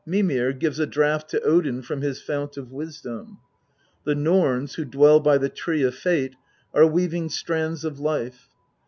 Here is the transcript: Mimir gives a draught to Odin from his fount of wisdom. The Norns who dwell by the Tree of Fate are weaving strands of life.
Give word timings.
Mimir 0.03 0.51
gives 0.51 0.79
a 0.79 0.87
draught 0.87 1.29
to 1.29 1.39
Odin 1.41 1.83
from 1.83 2.01
his 2.01 2.19
fount 2.19 2.57
of 2.57 2.71
wisdom. 2.71 3.37
The 4.03 4.15
Norns 4.15 4.73
who 4.73 4.83
dwell 4.85 5.19
by 5.19 5.37
the 5.37 5.47
Tree 5.47 5.83
of 5.83 5.93
Fate 5.93 6.33
are 6.73 6.87
weaving 6.87 7.29
strands 7.29 7.85
of 7.85 7.99
life. 7.99 8.47